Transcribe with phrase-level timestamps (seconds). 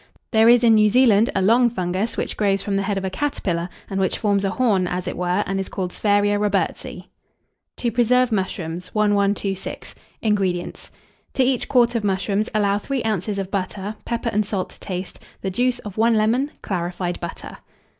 [0.31, 3.11] There is in New Zealand a long fungus, which grows from the head of a
[3.11, 7.05] caterpillar, and which forms a horn, as it were, and is called Sphaeria Robertsii.
[7.77, 8.95] TO PRESERVE MUSHROOMS.
[8.95, 9.93] 1126.
[10.23, 10.89] INGREDIENTS.
[11.35, 13.37] To each quart of mushrooms, allow 3 oz.
[13.37, 17.59] of butter, pepper and salt to taste, the juice of 1 lemon, clarified butter.